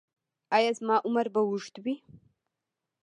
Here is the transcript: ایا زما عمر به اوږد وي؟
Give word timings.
ایا 0.55 0.71
زما 0.77 0.95
عمر 1.07 1.27
به 1.33 1.41
اوږد 1.45 1.75
وي؟ 1.83 1.95